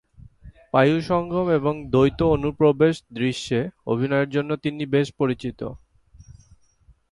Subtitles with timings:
[0.73, 3.59] পায়ুসঙ্গম এবং দ্বৈত অনুপ্রবেশ দৃশ্যে
[3.85, 5.59] অভিনয়ের জন্য তিনি বেশি পরিচিত।